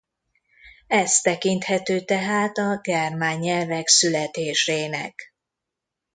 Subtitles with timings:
[0.87, 5.33] Ez tekinthető tehát a germán nyelvek születésének.